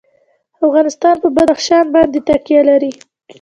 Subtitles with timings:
[0.65, 2.91] افغانستان په بدخشان باندې تکیه لري.